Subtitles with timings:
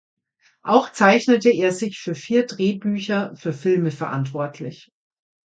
[0.63, 4.89] Auch zeichnete er sich für vier Drehbücher für Filme verantwortlich.